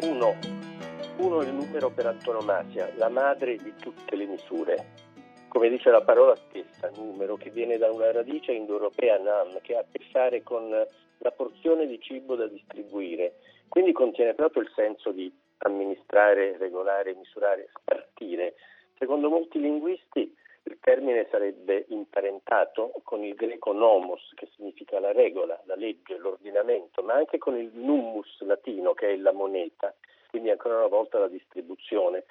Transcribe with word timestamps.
sono 0.00 1.42
il 1.42 1.52
numero 1.52 1.90
per 1.90 2.06
antonomasia, 2.06 2.90
la 2.96 3.08
madre 3.08 3.56
di 3.56 3.74
tutte 3.80 4.16
le 4.16 4.26
misure. 4.26 5.06
Come 5.48 5.68
dice 5.68 5.90
la 5.90 6.02
parola 6.02 6.36
stessa, 6.36 6.90
numero, 6.96 7.36
che 7.36 7.50
viene 7.50 7.78
da 7.78 7.90
una 7.90 8.12
radice 8.12 8.52
indoeuropea 8.52 9.18
nam, 9.18 9.60
che 9.62 9.76
ha 9.76 9.80
a 9.80 9.84
che 9.90 10.04
fare 10.10 10.42
con 10.42 10.68
la 10.70 11.30
porzione 11.30 11.86
di 11.86 12.00
cibo 12.00 12.36
da 12.36 12.46
distribuire. 12.46 13.38
Quindi 13.68 13.92
contiene 13.92 14.34
proprio 14.34 14.62
il 14.62 14.70
senso 14.74 15.10
di 15.10 15.32
amministrare, 15.58 16.56
regolare, 16.58 17.14
misurare, 17.14 17.68
spartire. 17.74 18.54
Secondo 18.98 19.28
molti 19.28 19.58
linguisti 19.58 20.32
il 20.64 20.78
termine 20.80 21.26
sarebbe 21.30 21.86
imparentato 21.88 22.92
con 23.02 23.24
il 23.24 23.34
greco 23.34 23.72
nomos, 23.72 24.32
che 24.34 24.48
significa 24.54 24.98
la 25.00 25.12
regola, 25.12 25.60
la 25.64 25.76
legge, 25.76 26.16
l'ordinamento, 26.16 27.02
ma 27.02 27.14
anche 27.14 27.38
con 27.38 27.56
il 27.56 27.70
nummus 27.72 28.40
latino, 28.40 28.94
che 28.94 29.12
è 29.12 29.16
la 29.16 29.32
moneta, 29.32 29.94
quindi 30.30 30.50
ancora 30.50 30.78
una 30.78 30.86
volta 30.86 31.18
la 31.18 31.28
distribuzione. 31.28 32.24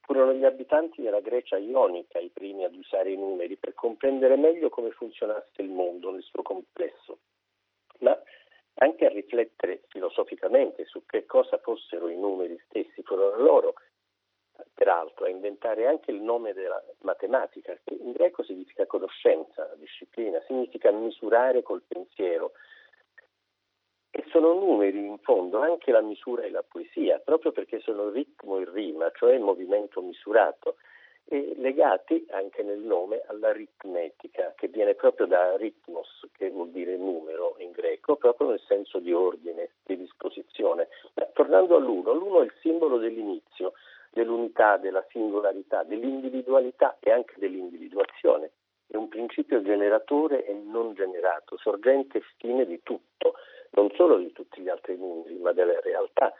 Furono 0.00 0.32
gli 0.32 0.44
abitanti 0.44 1.02
della 1.02 1.20
Grecia 1.20 1.56
ionica 1.56 2.18
i 2.18 2.30
primi 2.30 2.64
ad 2.64 2.74
usare 2.74 3.12
i 3.12 3.16
numeri 3.16 3.56
per 3.56 3.74
comprendere 3.74 4.36
meglio 4.36 4.68
come 4.68 4.90
funzionasse 4.90 5.62
il 5.62 5.68
mondo 5.68 6.10
nel 6.10 6.22
suo 6.22 6.42
complesso, 6.42 7.18
ma 8.00 8.20
anche 8.82 9.06
a 9.06 9.10
riflettere 9.10 9.82
filosoficamente 9.88 10.84
su 10.86 11.04
che 11.06 11.26
cosa 11.26 11.58
fossero 11.58 12.08
i 12.08 12.16
numeri 12.16 12.58
stessi, 12.66 12.89
inventare 15.30 15.86
anche 15.86 16.10
il 16.10 16.20
nome 16.20 16.52
della 16.52 16.82
matematica, 17.00 17.78
che 17.84 17.94
in 17.94 18.12
greco 18.12 18.42
significa 18.42 18.86
conoscenza, 18.86 19.72
disciplina, 19.76 20.42
significa 20.46 20.90
misurare 20.90 21.62
col 21.62 21.82
pensiero. 21.86 22.52
E 24.10 24.24
sono 24.30 24.54
numeri 24.54 24.98
in 24.98 25.18
fondo 25.18 25.60
anche 25.60 25.92
la 25.92 26.00
misura 26.00 26.42
e 26.42 26.50
la 26.50 26.64
poesia, 26.66 27.18
proprio 27.20 27.52
perché 27.52 27.80
sono 27.80 28.10
ritmo 28.10 28.58
e 28.58 28.68
rima, 28.68 29.10
cioè 29.12 29.34
il 29.34 29.40
movimento 29.40 30.02
misurato, 30.02 30.76
e 31.32 31.54
legati 31.58 32.26
anche 32.30 32.64
nel 32.64 32.80
nome 32.80 33.22
all'aritmetica, 33.28 34.52
che 34.56 34.66
viene 34.66 34.94
proprio 34.96 35.26
da 35.26 35.56
ritmos, 35.56 36.26
che 36.32 36.50
vuol 36.50 36.70
dire 36.70 36.96
numero 36.96 37.54
in 37.58 37.70
greco, 37.70 38.16
proprio 38.16 38.48
nel 38.48 38.60
senso 38.66 38.98
di 38.98 39.12
ordine, 39.12 39.70
di 39.84 39.96
disposizione. 39.96 40.88
Ma 41.14 41.26
tornando 41.26 41.76
all'uno, 41.76 42.12
l'uno 42.12 42.40
è 42.40 42.46
il 42.46 42.52
simbolo 42.60 42.98
dell'inizio, 42.98 43.74
dell'unità, 44.10 44.76
della 44.76 45.04
singolarità, 45.10 45.84
dell'individualità 45.84 46.96
e 47.00 47.10
anche 47.12 47.34
dell'individuazione. 47.38 48.50
È 48.86 48.96
un 48.96 49.08
principio 49.08 49.62
generatore 49.62 50.44
e 50.44 50.52
non 50.52 50.94
generato, 50.94 51.56
sorgente 51.56 52.18
e 52.18 52.22
fine 52.38 52.66
di 52.66 52.82
tutto, 52.82 53.34
non 53.70 53.88
solo 53.94 54.18
di 54.18 54.32
tutti 54.32 54.60
gli 54.60 54.68
altri 54.68 54.96
numeri, 54.96 55.38
ma 55.38 55.52
della 55.52 55.78
realtà. 55.80 56.34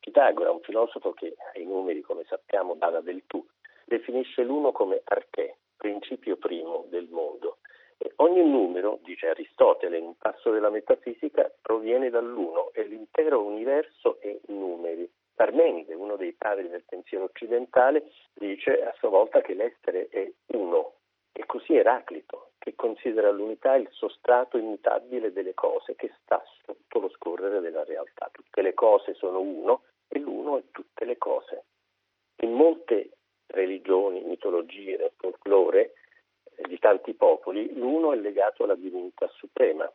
Pitagora, 0.00 0.50
un 0.50 0.60
filosofo 0.60 1.12
che 1.12 1.36
ai 1.54 1.64
numeri, 1.66 2.00
come 2.00 2.24
sappiamo, 2.24 2.74
dava 2.74 3.00
del 3.00 3.24
tu, 3.26 3.46
definisce 3.84 4.42
l'uno 4.42 4.72
come 4.72 5.02
arché, 5.04 5.58
principio 5.76 6.36
primo 6.36 6.86
del 6.88 7.08
mondo. 7.10 7.58
E 7.98 8.12
ogni 8.16 8.42
numero, 8.42 8.98
dice 9.02 9.28
Aristotele 9.28 9.98
in 9.98 10.04
un 10.04 10.16
passo 10.16 10.50
della 10.50 10.70
metafisica, 10.70 11.52
proviene 11.60 12.10
dall'uno 12.10 12.70
e 12.72 12.84
l'intero 12.84 13.42
universo 13.42 14.20
è 14.20 14.36
numeri. 14.46 15.10
Parmenide, 15.34 15.94
uno 15.94 16.16
dei 16.16 16.32
padri 16.32 16.68
del 16.68 16.84
pensiero 16.84 17.24
occidentale, 17.24 18.10
dice 18.34 18.84
a 18.84 18.94
sua 18.98 19.08
volta 19.08 19.40
che 19.40 19.54
l'essere 19.54 20.08
è 20.08 20.30
uno, 20.56 20.94
e 21.32 21.44
così 21.46 21.74
Eraclito, 21.74 22.52
che 22.58 22.74
considera 22.76 23.30
l'unità 23.30 23.74
il 23.74 23.88
sostrato 23.90 24.56
immutabile 24.56 25.32
delle 25.32 25.54
cose 25.54 25.96
che 25.96 26.12
sta 26.22 26.42
sotto 26.64 27.00
lo 27.00 27.08
scorrere 27.10 27.60
della 27.60 27.82
realtà. 27.82 28.28
Tutte 28.32 28.62
le 28.62 28.72
cose 28.74 29.14
sono 29.14 29.40
uno 29.40 29.82
e 30.08 30.20
l'uno 30.20 30.58
è 30.58 30.62
tutte 30.70 31.04
le 31.04 31.18
cose. 31.18 31.64
In 32.42 32.52
molte 32.52 33.10
religioni, 33.48 34.22
mitologie, 34.22 35.12
folklore 35.16 35.94
eh, 36.54 36.68
di 36.68 36.78
tanti 36.78 37.14
popoli, 37.14 37.74
l'uno 37.74 38.12
è 38.12 38.16
legato 38.16 38.64
alla 38.64 38.76
divinità 38.76 39.28
suprema, 39.28 39.90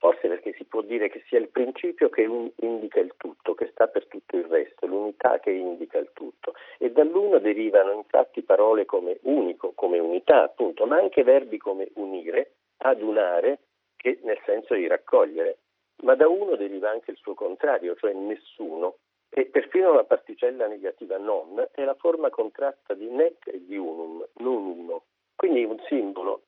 forse 0.00 0.28
perché 0.28 0.54
si 0.54 0.64
può 0.64 0.80
dire 0.80 1.10
che 1.10 1.22
sia 1.28 1.38
il 1.38 1.50
principio 1.50 2.08
che 2.08 2.22
indica 2.22 3.00
il 3.00 3.12
tutto, 3.18 3.54
che 3.54 3.68
sta 3.70 3.86
per 3.86 4.06
tutto 4.06 4.34
il 4.34 4.44
resto, 4.46 4.86
l'unità 4.86 5.38
che 5.40 5.50
indica 5.50 5.98
il 5.98 6.10
tutto. 6.14 6.54
E 6.78 6.90
dall'uno 6.90 7.38
derivano 7.38 7.92
infatti 7.92 8.42
parole 8.42 8.86
come 8.86 9.18
unico, 9.24 9.72
come 9.74 9.98
unità, 9.98 10.42
appunto, 10.42 10.86
ma 10.86 10.96
anche 10.96 11.22
verbi 11.22 11.58
come 11.58 11.90
unire, 11.96 12.54
adunare, 12.78 13.58
che 13.96 14.18
nel 14.22 14.40
senso 14.46 14.74
di 14.74 14.86
raccogliere. 14.86 15.58
Ma 16.02 16.14
da 16.14 16.26
uno 16.28 16.56
deriva 16.56 16.88
anche 16.88 17.10
il 17.10 17.18
suo 17.18 17.34
contrario, 17.34 17.94
cioè 17.96 18.14
nessuno, 18.14 18.96
e 19.28 19.44
perfino 19.44 19.92
la 19.92 20.04
particella 20.04 20.66
negativa 20.66 21.18
non 21.18 21.62
è 21.72 21.84
la 21.84 21.94
forma 21.94 22.30
contratta 22.30 22.94
di 22.94 23.08
nec 23.10 23.46
e 23.48 23.66
di 23.66 23.76
unum, 23.76 24.26
non 24.38 24.64
uno. 24.64 25.02
Quindi 25.36 25.62
un 25.62 25.78
simbolo 25.88 26.44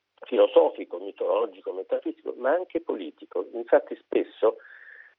filosofico, 0.53 0.99
mitologico, 0.99 1.73
metafisico, 1.73 2.33
ma 2.37 2.51
anche 2.51 2.79
politico. 2.81 3.47
Infatti 3.53 3.95
spesso 3.95 4.57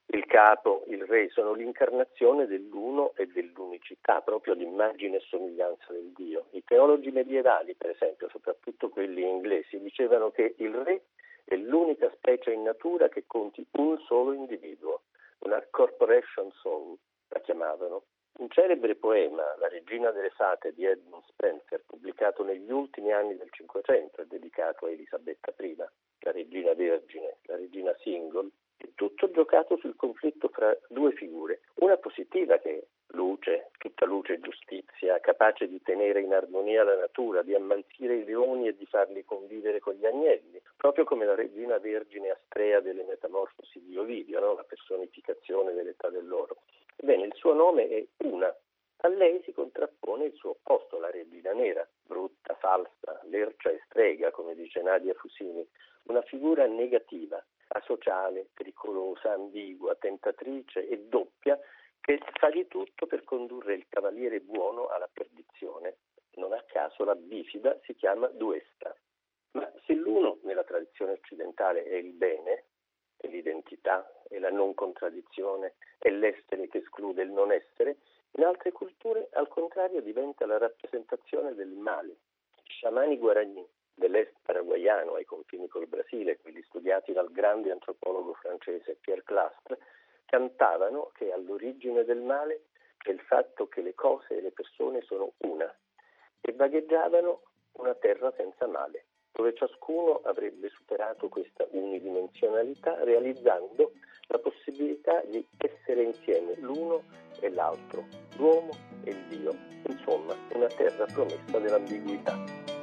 il 0.07 0.25
capo, 0.25 0.83
il 0.87 1.03
re 1.05 1.29
sono 1.29 1.53
l'incarnazione 1.53 2.47
dell'uno 2.47 3.13
e 3.15 3.27
dell'unicità, 3.27 4.21
proprio 4.21 4.53
l'immagine 4.53 5.17
e 5.17 5.23
somiglianza 5.27 5.91
del 5.91 6.11
Dio. 6.15 6.45
I 6.51 6.63
teologi 6.63 7.11
medievali, 7.11 7.75
per 7.75 7.89
esempio, 7.89 8.29
soprattutto 8.29 8.89
quelli 8.89 9.27
inglesi, 9.27 9.79
dicevano 9.79 10.31
che 10.31 10.55
il 10.57 10.73
re 10.73 11.01
è 11.43 11.55
l'unica 11.55 12.09
specie 12.15 12.51
in 12.51 12.63
natura 12.63 13.09
che 13.09 13.25
conti 13.27 13.65
un 13.71 13.99
solo 14.07 14.31
individuo, 14.33 15.01
una 15.39 15.63
corporation 15.69 16.51
soul, 16.61 16.95
la 17.29 17.39
chiamavano. 17.41 18.03
Un 18.37 18.49
celebre 18.49 18.95
poema, 18.95 19.55
La 19.59 19.69
regina 19.69 20.11
delle 20.11 20.29
fate 20.31 20.73
di 20.73 20.85
Edmund 20.85 21.23
Spencer, 21.29 21.81
pubblicato 21.85 22.43
negli 22.43 22.69
ultimi 22.69 23.13
anni 23.13 23.37
del 23.37 23.49
Cinquecento 23.49 24.21
e 24.21 24.27
dedicato 24.27 24.85
a 24.85 24.91
Elisabetta 24.91 25.53
I, 25.57 25.75
la 25.77 26.31
regina 26.31 26.73
vergine, 26.73 27.37
la 27.43 27.55
regina 27.55 27.95
single, 28.01 28.49
è 28.75 28.87
tutto 28.93 29.31
giocato 29.31 29.77
sul 29.77 29.95
conflitto 29.95 30.49
fra 30.49 30.77
due 30.89 31.13
figure, 31.13 31.61
una 31.75 31.95
positiva 31.95 32.57
che 32.57 32.77
è 32.77 32.83
luce, 33.15 33.71
tutta 33.77 34.05
luce 34.05 34.33
e 34.33 34.39
giustizia, 34.41 35.17
capace 35.21 35.69
di 35.69 35.81
tenere 35.81 36.19
in 36.19 36.33
armonia 36.33 36.83
la 36.83 36.97
natura, 36.97 37.41
di 37.41 37.55
ammantire 37.55 38.17
i 38.17 38.25
leoni 38.25 38.67
e 38.67 38.75
di 38.75 38.85
farli 38.85 39.23
convivere 39.23 39.79
con 39.79 39.93
gli 39.93 40.05
agnelli, 40.05 40.61
proprio 40.75 41.05
come 41.05 41.23
la 41.23 41.35
regina 41.35 41.77
vergine 41.77 42.31
astrea 42.31 42.81
delle 42.81 43.05
metamorfosi 43.05 43.81
di 43.81 43.95
Ovidio, 43.95 44.41
no? 44.41 44.55
la 44.55 44.65
personificazione 44.65 45.71
dell'età 45.71 46.09
dell'oro. 46.09 46.57
Ebbene, 46.95 47.25
il 47.25 47.33
suo 47.35 47.53
nome 47.53 47.87
è 47.87 48.05
Una. 48.17 48.53
A 48.99 49.07
lei 49.07 49.41
si 49.43 49.51
contrappone 49.51 50.25
il 50.25 50.33
suo 50.33 50.51
opposto, 50.51 50.97
la 50.99 51.11
regina 51.11 51.51
nera, 51.53 51.87
brutta, 52.03 52.55
falsa, 52.55 53.21
lercia 53.25 53.69
e 53.69 53.81
strega, 53.85 54.31
come 54.31 54.55
dice 54.55 54.81
Nadia 54.81 55.13
Fusini, 55.13 55.67
una 56.03 56.21
figura 56.23 56.65
negativa, 56.65 57.43
asociale, 57.67 58.49
pericolosa, 58.53 59.33
ambigua, 59.33 59.95
tentatrice 59.95 60.87
e 60.87 60.99
doppia 61.01 61.59
che 61.99 62.19
fa 62.39 62.49
di 62.49 62.67
tutto 62.67 63.07
per 63.07 63.23
condurre 63.23 63.73
il 63.73 63.87
cavaliere 63.89 64.39
buono 64.39 64.87
alla 64.87 65.09
perdizione. 65.11 65.97
Non 66.35 66.53
a 66.53 66.63
caso 66.67 67.03
la 67.03 67.15
bifida 67.15 67.77
si 67.83 67.95
chiama 67.95 68.27
duesta. 68.27 68.95
Ma 69.51 69.71
se 69.85 69.93
l'uno 69.93 70.39
nella 70.43 70.63
tradizione 70.63 71.13
occidentale 71.13 71.83
è 71.83 71.95
il 71.95 72.11
bene, 72.11 72.65
è 73.25 73.27
l'identità, 73.27 74.09
è 74.29 74.39
la 74.39 74.49
non 74.49 74.73
contraddizione, 74.73 75.73
è 75.97 76.09
l'essere 76.09 76.67
che 76.67 76.79
esclude 76.79 77.23
il 77.23 77.31
non 77.31 77.51
essere, 77.51 77.97
in 78.37 78.43
altre 78.43 78.71
culture 78.71 79.29
al 79.33 79.47
contrario 79.47 80.01
diventa 80.01 80.45
la 80.45 80.57
rappresentazione 80.57 81.53
del 81.55 81.69
male. 81.69 82.17
I 82.63 82.69
sciamani 82.69 83.17
guarani 83.17 83.65
dell'est 83.93 84.33
paraguayano 84.41 85.13
ai 85.13 85.25
confini 85.25 85.67
col 85.67 85.87
Brasile, 85.87 86.37
quelli 86.37 86.61
studiati 86.63 87.13
dal 87.13 87.31
grande 87.31 87.71
antropologo 87.71 88.33
francese 88.33 88.97
Pierre 88.99 89.23
Clastre, 89.23 89.79
cantavano 90.25 91.11
che 91.13 91.31
all'origine 91.31 92.03
del 92.03 92.19
male 92.19 92.65
è 93.03 93.09
il 93.11 93.21
fatto 93.21 93.67
che 93.67 93.81
le 93.81 93.93
cose 93.93 94.37
e 94.37 94.41
le 94.41 94.51
persone 94.51 95.01
sono 95.01 95.33
una 95.37 95.73
e 96.41 96.51
vagheggiavano 96.51 97.41
una 97.73 97.93
terra 97.95 98.33
senza 98.35 98.67
male, 98.67 99.05
dove 99.35 99.53
ciascuno 99.53 100.21
avrebbe 100.23 100.69
superato 100.69 101.27
questa 101.27 101.67
unidimensionalità 101.71 103.03
realizzando 103.03 103.91
la 104.27 104.39
possibilità 104.39 105.21
di 105.27 105.45
essere 105.57 106.03
insieme 106.03 106.55
l'uno 106.59 107.03
e 107.41 107.49
l'altro, 107.49 108.05
l'uomo 108.37 108.71
e 109.03 109.11
il 109.11 109.23
Dio, 109.27 109.53
insomma 109.87 110.33
una 110.53 110.67
terra 110.67 111.05
promessa 111.05 111.59
dell'ambiguità. 111.59 112.74